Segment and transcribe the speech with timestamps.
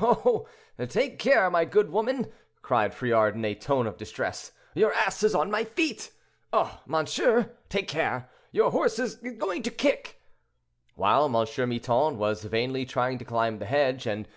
[0.00, 0.46] "Oh!
[0.90, 2.30] take care, my good woman,"
[2.62, 6.12] cried Friard, in a tone of distress; "your ass is on my feet.
[6.52, 10.22] Oh, monsieur, take care, your horse is going to kick."
[10.94, 11.32] While M.
[11.32, 14.30] Miton was vainly trying to climb the hedge, and M.